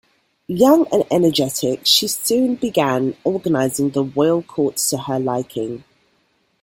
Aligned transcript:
Young 0.47 0.87
and 0.91 1.03
energetic, 1.11 1.81
she 1.83 2.07
soon 2.07 2.55
began 2.55 3.15
organising 3.23 3.91
the 3.91 4.03
royal 4.03 4.41
court 4.41 4.77
to 4.77 4.97
her 4.97 5.19
liking. 5.19 5.83